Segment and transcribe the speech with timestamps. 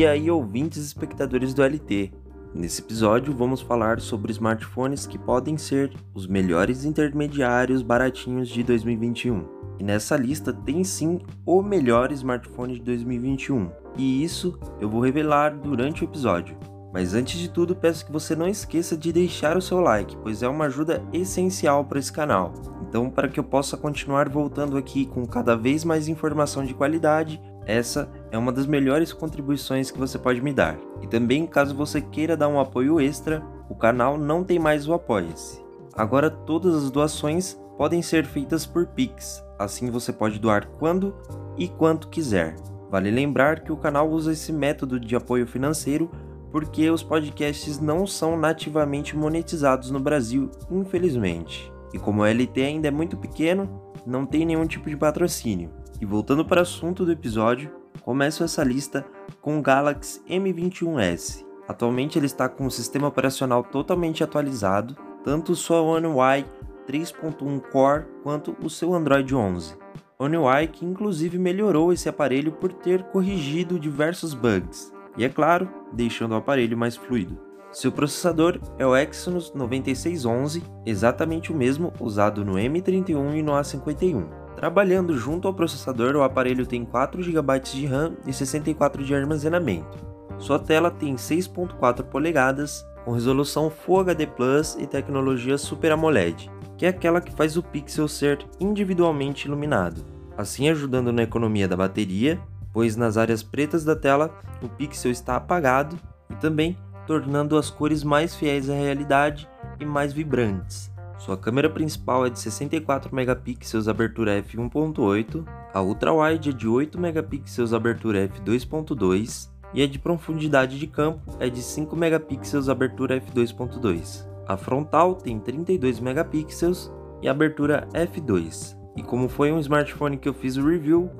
[0.00, 2.10] E aí, ouvintes e espectadores do LT.
[2.52, 9.44] Nesse episódio, vamos falar sobre smartphones que podem ser os melhores intermediários baratinhos de 2021.
[9.78, 13.70] E nessa lista tem sim o melhor smartphone de 2021.
[13.96, 16.58] E isso eu vou revelar durante o episódio.
[16.92, 20.42] Mas antes de tudo, peço que você não esqueça de deixar o seu like, pois
[20.42, 22.52] é uma ajuda essencial para esse canal.
[22.82, 27.40] Então, para que eu possa continuar voltando aqui com cada vez mais informação de qualidade,
[27.64, 30.78] essa é uma das melhores contribuições que você pode me dar.
[31.02, 34.92] E também, caso você queira dar um apoio extra, o canal não tem mais o
[34.92, 35.60] Apoia-se.
[35.94, 41.14] Agora todas as doações podem ser feitas por Pix, assim você pode doar quando
[41.56, 42.54] e quanto quiser.
[42.90, 46.10] Vale lembrar que o canal usa esse método de apoio financeiro
[46.50, 51.72] porque os podcasts não são nativamente monetizados no Brasil, infelizmente.
[51.94, 55.70] E como o LT ainda é muito pequeno, não tem nenhum tipo de patrocínio.
[56.00, 59.06] E voltando para o assunto do episódio, começo essa lista
[59.40, 61.44] com o Galaxy M21s.
[61.68, 66.44] Atualmente ele está com um sistema operacional totalmente atualizado, tanto sua One UI
[66.88, 69.76] 3.1 Core quanto o seu Android 11.
[70.18, 75.70] One UI que inclusive melhorou esse aparelho por ter corrigido diversos bugs, e é claro,
[75.92, 77.38] deixando o aparelho mais fluido.
[77.72, 84.39] Seu processador é o Exynos 9611, exatamente o mesmo usado no M31 e no A51.
[84.56, 89.98] Trabalhando junto ao processador, o aparelho tem 4 GB de RAM e 64 de armazenamento.
[90.38, 96.86] Sua tela tem 6.4 polegadas, com resolução Full HD Plus e tecnologia Super AMOLED, que
[96.86, 100.04] é aquela que faz o pixel ser individualmente iluminado,
[100.36, 102.40] assim ajudando na economia da bateria,
[102.72, 104.30] pois nas áreas pretas da tela
[104.62, 105.98] o pixel está apagado
[106.30, 110.89] e também tornando as cores mais fiéis à realidade e mais vibrantes.
[111.20, 117.74] Sua câmera principal é de 64 megapixels abertura f1.8, a ultra-wide é de 8 megapixels
[117.74, 124.26] abertura f2.2 e a de profundidade de campo é de 5 megapixels abertura f2.2.
[124.48, 126.90] A frontal tem 32 megapixels
[127.20, 128.74] e abertura f2.
[128.96, 131.10] E como foi um smartphone que eu fiz o review,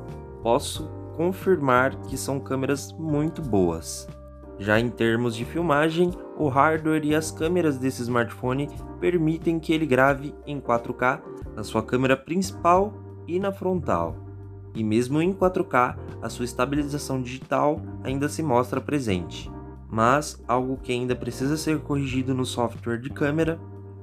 [0.43, 4.09] posso confirmar que são câmeras muito boas.
[4.61, 8.69] Já em termos de filmagem, o hardware e as câmeras desse smartphone
[9.01, 11.23] permitem que ele grave em 4K
[11.57, 12.93] na sua câmera principal
[13.27, 14.15] e na frontal.
[14.75, 19.51] E mesmo em 4K, a sua estabilização digital ainda se mostra presente.
[19.89, 23.59] Mas algo que ainda precisa ser corrigido no software de câmera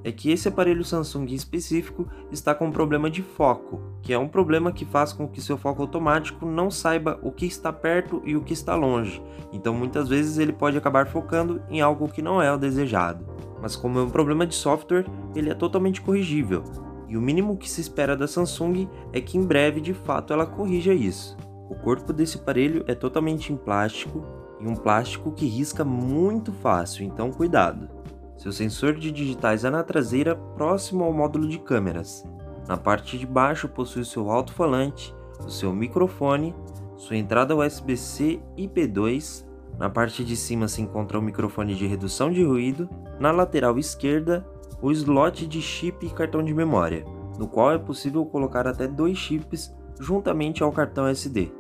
[0.08, 4.18] é que esse aparelho Samsung em específico está com um problema de foco, que é
[4.18, 8.22] um problema que faz com que seu foco automático não saiba o que está perto
[8.24, 9.22] e o que está longe.
[9.52, 13.28] Então muitas vezes ele pode acabar focando em algo que não é o desejado.
[13.62, 15.04] Mas como é um problema de software,
[15.36, 16.64] ele é totalmente corrigível.
[17.10, 20.46] E o mínimo que se espera da Samsung é que em breve de fato ela
[20.46, 21.36] corrija isso.
[21.70, 24.24] O corpo desse aparelho é totalmente em plástico
[24.62, 27.97] e um plástico que risca muito fácil, então cuidado.
[28.38, 32.24] Seu sensor de digitais é na traseira, próximo ao módulo de câmeras.
[32.68, 36.54] Na parte de baixo possui seu alto-falante, o seu microfone,
[36.96, 39.44] sua entrada USB-C IP2.
[39.80, 42.88] Na parte de cima se encontra o microfone de redução de ruído.
[43.20, 44.48] Na lateral esquerda,
[44.82, 47.06] o slot de chip e cartão de memória,
[47.40, 51.52] no qual é possível colocar até dois chips juntamente ao cartão SD.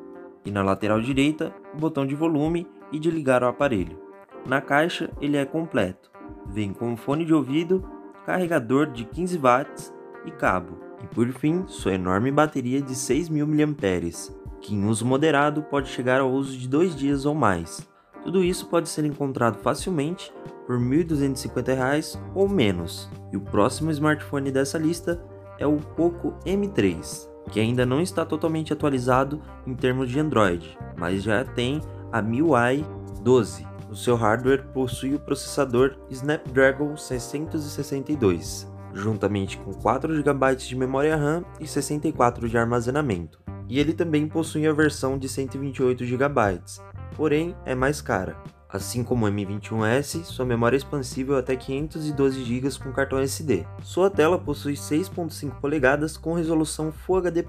[0.45, 3.99] E na lateral direita, o botão de volume e de ligar o aparelho.
[4.45, 6.16] Na caixa, ele é completo
[6.50, 7.84] Vem com fone de ouvido,
[8.25, 9.94] carregador de 15 watts
[10.25, 10.78] e cabo.
[11.03, 16.19] E por fim, sua enorme bateria de 6.000 mAh, que em uso moderado pode chegar
[16.19, 17.88] ao uso de dois dias ou mais.
[18.24, 20.34] Tudo isso pode ser encontrado facilmente
[20.66, 23.09] por R$ 1.250 ou menos.
[23.31, 25.24] E o próximo smartphone dessa lista
[25.57, 31.24] é o Poco M3, que ainda não está totalmente atualizado em termos de Android, mas
[31.24, 31.81] já tem
[32.12, 32.86] a MIUI
[33.22, 41.16] 12, o seu hardware possui o processador Snapdragon 662, juntamente com 4 GB de memória
[41.16, 43.39] RAM e 64 de armazenamento.
[43.69, 46.62] E ele também possui a versão de 128 GB,
[47.16, 48.38] porém é mais cara.
[48.69, 53.66] Assim como o M21S, sua memória é expansível até 512 GB com cartão SD.
[53.81, 57.45] Sua tela possui 6.5 polegadas com resolução Full HD+,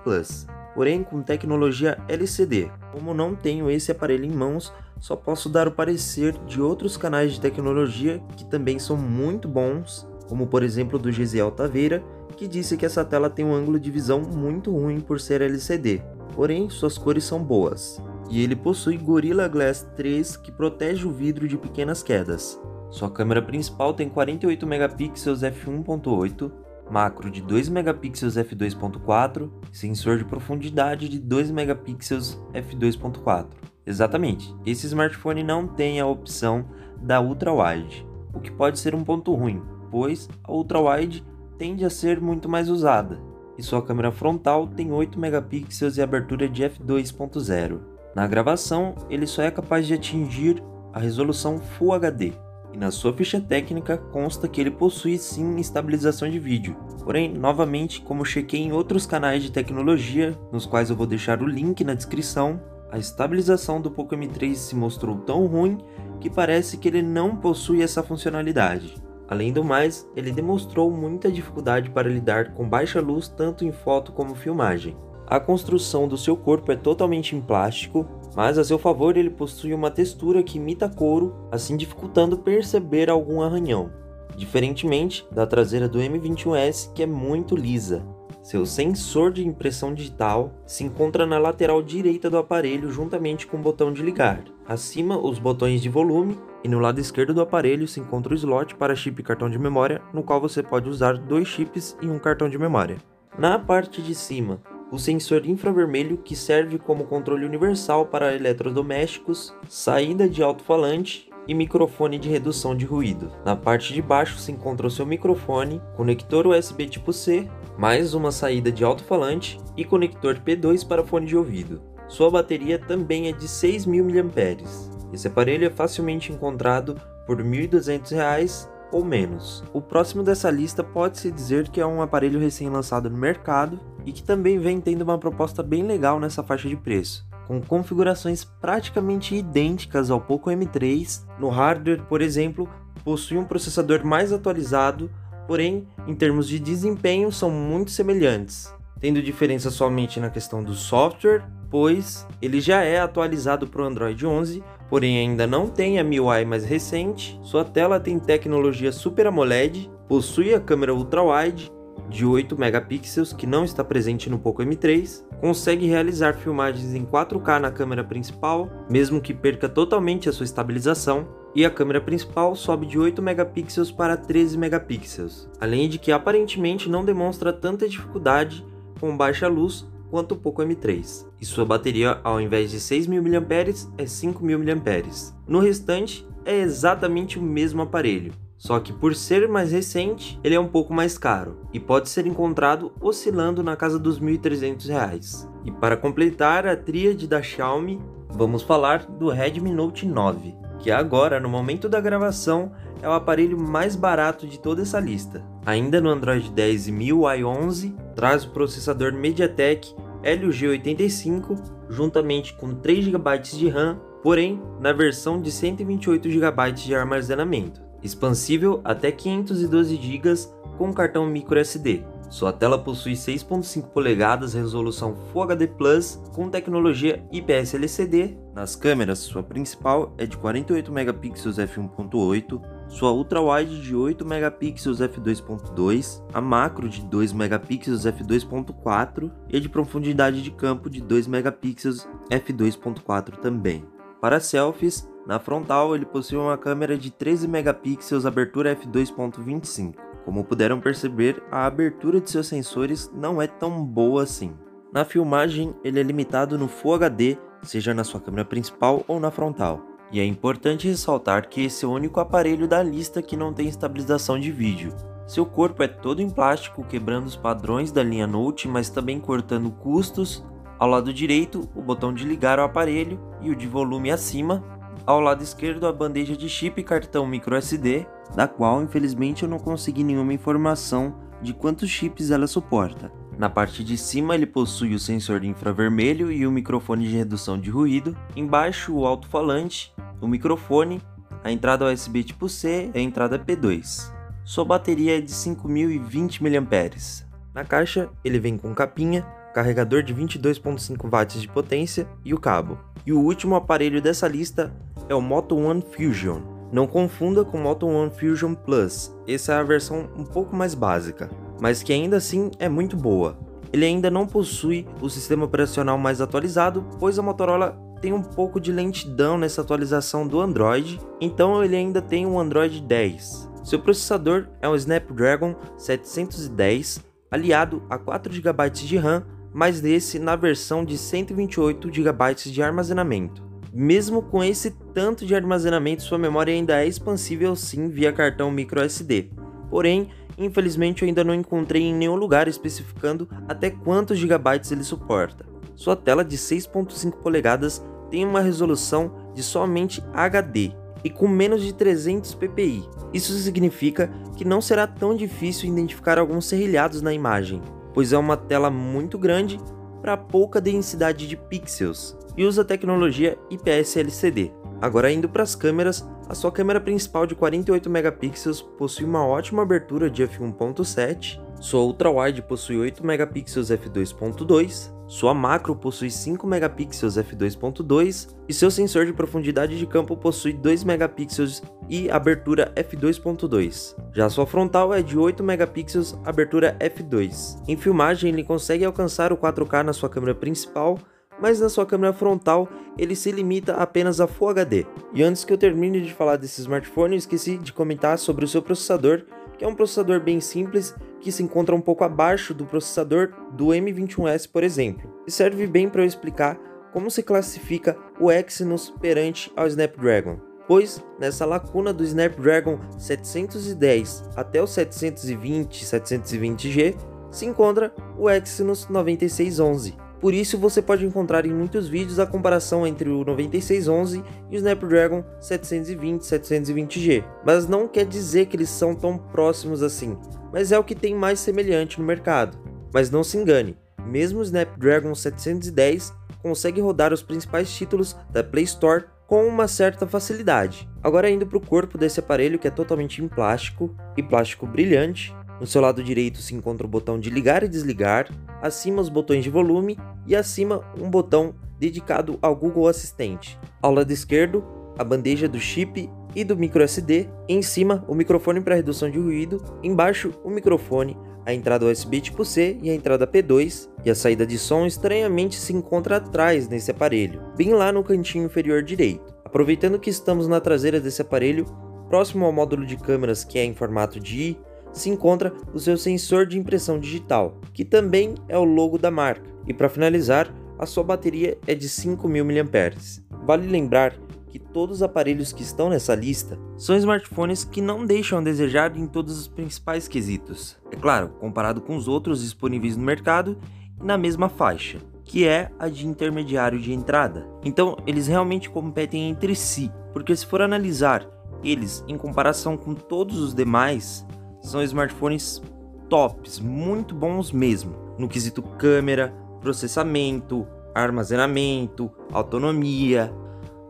[0.74, 2.70] porém com tecnologia LCD.
[2.92, 7.32] Como não tenho esse aparelho em mãos, só posso dar o parecer de outros canais
[7.32, 12.02] de tecnologia que também são muito bons, como por exemplo do Gesiel Taveira,
[12.38, 16.00] que disse que essa tela tem um ângulo de visão muito ruim por ser LCD,
[16.36, 18.00] porém suas cores são boas.
[18.30, 22.60] e ele possui Gorilla Glass 3 que protege o vidro de pequenas quedas.
[22.90, 26.50] Sua câmera principal tem 48 megapixels f1.8,
[26.90, 33.46] macro de 2 megapixels f2.4 e sensor de profundidade de 2 megapixels f2.4.
[33.86, 36.66] Exatamente, esse smartphone não tem a opção
[37.00, 41.24] da ultra wide, o que pode ser um ponto ruim, pois a ultra wide
[41.56, 43.18] tende a ser muito mais usada,
[43.56, 47.80] e sua câmera frontal tem 8 megapixels e abertura de f2.0.
[48.14, 50.62] Na gravação, ele só é capaz de atingir
[50.92, 52.32] a resolução Full HD,
[52.72, 56.76] e na sua ficha técnica consta que ele possui sim estabilização de vídeo.
[57.02, 61.46] Porém, novamente, como chequei em outros canais de tecnologia, nos quais eu vou deixar o
[61.46, 62.60] link na descrição,
[62.90, 65.78] a estabilização do Poco M3 se mostrou tão ruim
[66.20, 68.94] que parece que ele não possui essa funcionalidade.
[69.28, 74.10] Além do mais, ele demonstrou muita dificuldade para lidar com baixa luz tanto em foto
[74.12, 74.96] como filmagem.
[75.30, 79.74] A construção do seu corpo é totalmente em plástico, mas a seu favor ele possui
[79.74, 83.92] uma textura que imita couro, assim dificultando perceber algum arranhão,
[84.34, 88.02] diferentemente da traseira do M21S que é muito lisa.
[88.42, 93.62] Seu sensor de impressão digital se encontra na lateral direita do aparelho juntamente com o
[93.62, 94.42] botão de ligar.
[94.66, 98.76] Acima, os botões de volume e no lado esquerdo do aparelho se encontra o slot
[98.76, 102.18] para chip e cartão de memória, no qual você pode usar dois chips e um
[102.18, 102.96] cartão de memória.
[103.38, 110.28] Na parte de cima, o sensor infravermelho que serve como controle universal para eletrodomésticos, saída
[110.28, 113.32] de alto-falante e microfone de redução de ruído.
[113.44, 118.30] Na parte de baixo se encontra o seu microfone, conector USB tipo C, mais uma
[118.30, 121.80] saída de alto-falante e conector P2 para fone de ouvido.
[122.06, 124.88] Sua bateria também é de 6.000 mAh.
[125.12, 129.62] Esse aparelho é facilmente encontrado por R$ 1.200 ou menos.
[129.72, 134.22] O próximo dessa lista pode-se dizer que é um aparelho recém-lançado no mercado e que
[134.22, 140.10] também vem tendo uma proposta bem legal nessa faixa de preço com configurações praticamente idênticas
[140.10, 141.24] ao Poco M3.
[141.38, 142.68] No hardware, por exemplo,
[143.02, 145.10] possui um processador mais atualizado,
[145.46, 151.42] porém, em termos de desempenho, são muito semelhantes, tendo diferença somente na questão do software,
[151.70, 156.44] pois ele já é atualizado para o Android 11, porém ainda não tem a MIUI
[156.44, 157.38] mais recente.
[157.42, 161.70] Sua tela tem tecnologia Super AMOLED, possui a câmera ultra-wide
[162.08, 167.58] de 8 megapixels que não está presente no Poco M3, consegue realizar filmagens em 4K
[167.58, 172.86] na câmera principal, mesmo que perca totalmente a sua estabilização, e a câmera principal sobe
[172.86, 178.64] de 8 megapixels para 13 megapixels, além de que aparentemente não demonstra tanta dificuldade
[179.00, 183.92] com baixa luz quanto o Poco M3, e sua bateria ao invés de 6.000 mAh
[183.98, 185.34] é 5.000 mAh.
[185.46, 190.60] No restante, é exatamente o mesmo aparelho, só que por ser mais recente, ele é
[190.60, 195.48] um pouco mais caro e pode ser encontrado oscilando na casa dos R$ 1.300.
[195.64, 201.38] E para completar a tríade da Xiaomi, vamos falar do Redmi Note 9, que agora,
[201.38, 202.72] no momento da gravação,
[203.02, 205.44] é o aparelho mais barato de toda essa lista.
[205.64, 211.58] Ainda no Android 10 e MIUI 11, traz o processador MediaTek Helio G85
[211.88, 218.80] juntamente com 3 GB de RAM, porém na versão de 128 GB de armazenamento expansível
[218.84, 220.34] até 512 GB
[220.76, 222.04] com cartão microSD.
[222.30, 228.36] Sua tela possui 6.5 polegadas, resolução Full HD Plus com tecnologia IPS LCD.
[228.54, 236.22] Nas câmeras, sua principal é de 48 megapixels f1.8, sua ultra-wide de 8 megapixels f2.2,
[236.32, 242.08] a macro de 2 megapixels f2.4 e a de profundidade de campo de 2 megapixels
[242.30, 243.84] f2.4 também.
[244.20, 249.94] Para selfies, na frontal ele possui uma câmera de 13 megapixels abertura f2.25.
[250.24, 254.54] Como puderam perceber, a abertura de seus sensores não é tão boa assim.
[254.92, 259.30] Na filmagem, ele é limitado no Full HD, seja na sua câmera principal ou na
[259.30, 259.87] frontal.
[260.10, 263.68] E é importante ressaltar que esse é o único aparelho da lista que não tem
[263.68, 264.94] estabilização de vídeo.
[265.26, 269.70] Seu corpo é todo em plástico, quebrando os padrões da linha Note, mas também cortando
[269.70, 270.42] custos
[270.78, 274.62] ao lado direito, o botão de ligar o aparelho e o de volume acima.
[275.04, 279.58] Ao lado esquerdo, a bandeja de chip e cartão microSD, da qual infelizmente eu não
[279.58, 283.10] consegui nenhuma informação de quantos chips ela suporta.
[283.36, 287.58] Na parte de cima ele possui o sensor de infravermelho e o microfone de redução
[287.58, 288.16] de ruído.
[288.36, 291.00] Embaixo o alto-falante, o microfone,
[291.42, 294.12] a entrada USB tipo C e a entrada P2.
[294.44, 297.28] Sua bateria é de 5020 mAh.
[297.54, 299.22] Na caixa ele vem com capinha,
[299.54, 302.78] carregador de 22.5 watts de potência e o cabo.
[303.04, 304.72] E o último aparelho dessa lista
[305.08, 306.40] é o Moto One Fusion.
[306.70, 310.74] Não confunda com o Moto One Fusion Plus, essa é a versão um pouco mais
[310.74, 313.38] básica, mas que ainda assim é muito boa.
[313.72, 318.60] Ele ainda não possui o sistema operacional mais atualizado, pois a Motorola tem um pouco
[318.60, 323.48] de lentidão nessa atualização do Android, então ele ainda tem um Android 10.
[323.64, 330.36] Seu processador é um Snapdragon 710 aliado a 4 GB de RAM, mas desse na
[330.36, 333.42] versão de 128 GB de armazenamento.
[333.72, 339.30] Mesmo com esse tanto de armazenamento, sua memória ainda é expansível sim via cartão microSD.
[339.68, 345.44] Porém, infelizmente eu ainda não encontrei em nenhum lugar especificando até quantos gigabytes ele suporta.
[345.78, 347.80] Sua tela de 6.5 polegadas
[348.10, 350.72] tem uma resolução de somente HD
[351.04, 352.82] e com menos de 300 ppi.
[353.14, 357.62] Isso significa que não será tão difícil identificar alguns serrilhados na imagem,
[357.94, 359.56] pois é uma tela muito grande
[360.02, 364.50] para pouca densidade de pixels e usa tecnologia IPS LCD.
[364.82, 369.62] Agora indo para as câmeras, a sua câmera principal de 48 megapixels possui uma ótima
[369.62, 378.28] abertura de f1.7, sua ultra-wide possui 8 megapixels f2.2, sua macro possui 5 megapixels f2.2
[378.46, 383.96] e seu sensor de profundidade de campo possui 2 megapixels e abertura f2.2.
[384.12, 387.58] Já sua frontal é de 8 megapixels, abertura f2.
[387.66, 390.98] Em filmagem, ele consegue alcançar o 4K na sua câmera principal,
[391.40, 394.86] mas na sua câmera frontal ele se limita apenas a Full HD.
[395.14, 398.60] E antes que eu termine de falar desse smartphone, esqueci de comentar sobre o seu
[398.60, 399.22] processador,
[399.56, 403.66] que é um processador bem simples que se encontra um pouco abaixo do processador do
[403.66, 405.12] M21S, por exemplo.
[405.26, 406.58] E serve bem para eu explicar
[406.92, 410.38] como se classifica o Exynos perante ao Snapdragon.
[410.66, 416.96] Pois nessa lacuna do Snapdragon 710 até o 720, 720G
[417.30, 422.86] se encontra o Exynos 9611 por isso você pode encontrar em muitos vídeos a comparação
[422.86, 428.94] entre o 9611 e o Snapdragon 720 720G, mas não quer dizer que eles são
[428.94, 430.16] tão próximos assim,
[430.52, 432.58] mas é o que tem mais semelhante no mercado.
[432.92, 438.64] Mas não se engane, mesmo o Snapdragon 710 consegue rodar os principais títulos da Play
[438.64, 440.88] Store com uma certa facilidade.
[441.02, 445.34] Agora indo para o corpo desse aparelho que é totalmente em plástico e plástico brilhante,
[445.60, 448.28] no seu lado direito se encontra o botão de ligar e desligar,
[448.62, 453.58] acima os botões de volume e acima um botão dedicado ao Google Assistente.
[453.80, 454.64] Ao lado esquerdo,
[454.98, 459.62] a bandeja do chip e do microSD, em cima o microfone para redução de ruído,
[459.82, 464.46] embaixo o microfone, a entrada USB tipo C e a entrada P2, e a saída
[464.46, 469.34] de som estranhamente se encontra atrás nesse aparelho, bem lá no cantinho inferior direito.
[469.44, 471.64] Aproveitando que estamos na traseira desse aparelho,
[472.08, 474.58] próximo ao módulo de câmeras que é em formato de I,
[474.98, 479.48] se encontra o seu sensor de impressão digital, que também é o logo da marca.
[479.66, 483.44] E para finalizar, a sua bateria é de 5.000 mAh.
[483.44, 484.14] Vale lembrar
[484.48, 488.96] que todos os aparelhos que estão nessa lista são smartphones que não deixam a desejar
[488.96, 490.76] em todos os principais quesitos.
[490.90, 493.58] É claro, comparado com os outros disponíveis no mercado
[494.00, 497.46] e na mesma faixa, que é a de intermediário de entrada.
[497.64, 501.28] Então, eles realmente competem entre si, porque se for analisar
[501.62, 504.26] eles em comparação com todos os demais,
[504.68, 505.62] são smartphones
[506.08, 513.32] tops, muito bons mesmo, no quesito câmera, processamento, armazenamento, autonomia,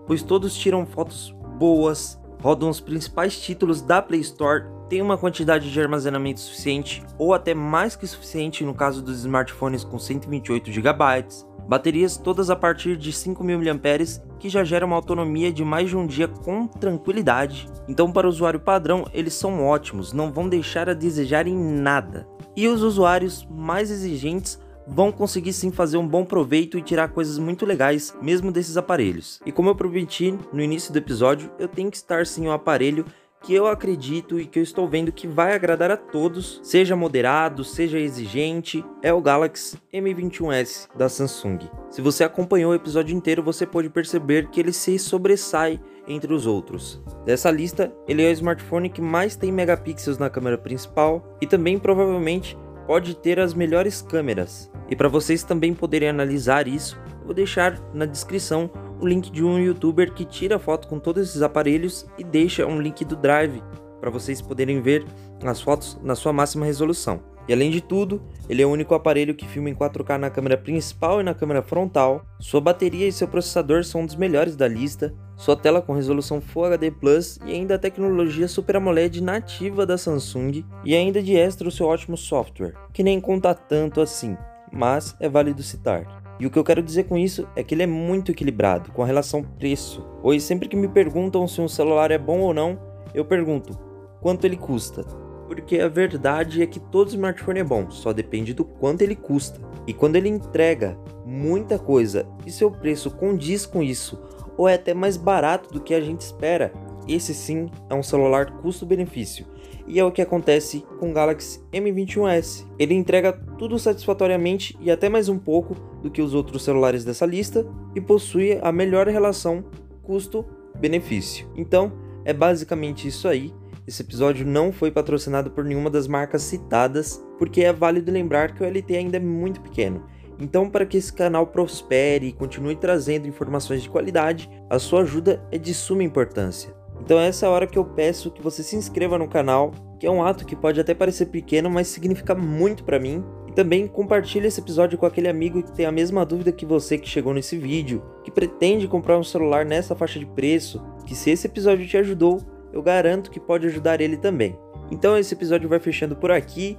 [0.07, 5.71] pois todos tiram fotos boas, rodam os principais títulos da Play Store, tem uma quantidade
[5.71, 11.27] de armazenamento suficiente ou até mais que suficiente no caso dos smartphones com 128 GB,
[11.69, 15.97] Baterias todas a partir de 5.000 mAh que já geram uma autonomia de mais de
[15.99, 17.69] um dia com tranquilidade.
[17.87, 22.27] Então para o usuário padrão eles são ótimos, não vão deixar a desejar em nada.
[22.57, 27.39] E os usuários mais exigentes vão conseguir sim fazer um bom proveito e tirar coisas
[27.39, 29.39] muito legais mesmo desses aparelhos.
[29.45, 33.05] E como eu prometi no início do episódio, eu tenho que estar sim o aparelho
[33.43, 37.65] que eu acredito e que eu estou vendo que vai agradar a todos, seja moderado,
[37.65, 41.59] seja exigente, é o Galaxy M21s da Samsung.
[41.91, 46.47] Se você acompanhou o episódio inteiro, você pode perceber que ele se sobressai entre os
[46.47, 47.01] outros.
[47.25, 51.79] Dessa lista, ele é o smartphone que mais tem megapixels na câmera principal e também
[51.79, 54.71] provavelmente pode ter as melhores câmeras.
[54.89, 59.59] E para vocês também poderem analisar isso, vou deixar na descrição o link de um
[59.59, 63.63] youtuber que tira foto com todos esses aparelhos e deixa um link do Drive
[64.01, 65.05] para vocês poderem ver
[65.45, 67.21] as fotos na sua máxima resolução.
[67.49, 70.59] E além de tudo, ele é o único aparelho que filma em 4K na câmera
[70.59, 72.27] principal e na câmera frontal.
[72.39, 75.15] Sua bateria e seu processador são um dos melhores da lista.
[75.35, 79.97] Sua tela com resolução Full HD Plus e ainda a tecnologia Super AMOLED nativa da
[79.97, 84.37] Samsung e ainda de extra o seu ótimo software, que nem conta tanto assim,
[84.71, 86.28] mas é válido citar.
[86.41, 89.03] E o que eu quero dizer com isso é que ele é muito equilibrado com
[89.03, 90.07] a relação preço.
[90.23, 92.79] Hoje, sempre que me perguntam se um celular é bom ou não,
[93.13, 93.77] eu pergunto
[94.21, 95.03] quanto ele custa.
[95.49, 99.61] Porque a verdade é que todo smartphone é bom, só depende do quanto ele custa.
[99.87, 104.23] E quando ele entrega muita coisa e seu preço condiz com isso,
[104.57, 106.73] ou é até mais barato do que a gente espera,
[107.09, 109.47] esse sim é um celular custo-benefício.
[109.87, 112.67] E é o que acontece com o Galaxy M21s.
[112.79, 117.25] Ele entrega tudo satisfatoriamente e até mais um pouco do que os outros celulares dessa
[117.25, 119.65] lista e possui a melhor relação
[120.03, 121.51] custo-benefício.
[121.57, 121.93] Então,
[122.25, 123.55] é basicamente isso aí.
[123.87, 128.63] Esse episódio não foi patrocinado por nenhuma das marcas citadas, porque é válido lembrar que
[128.63, 130.05] o LT ainda é muito pequeno.
[130.39, 135.43] Então, para que esse canal prospere e continue trazendo informações de qualidade, a sua ajuda
[135.51, 136.78] é de suma importância.
[137.09, 140.07] Então essa é a hora que eu peço que você se inscreva no canal, que
[140.07, 143.25] é um ato que pode até parecer pequeno, mas significa muito para mim.
[143.47, 146.99] E também compartilhe esse episódio com aquele amigo que tem a mesma dúvida que você
[146.99, 151.31] que chegou nesse vídeo, que pretende comprar um celular nessa faixa de preço, que se
[151.31, 152.43] esse episódio te ajudou,
[152.75, 154.55] eu garanto que pode ajudar ele também.
[154.91, 156.79] Então esse episódio vai fechando por aqui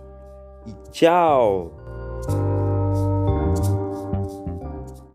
[0.67, 1.78] e tchau!